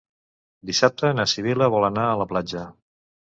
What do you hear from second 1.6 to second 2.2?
vol anar a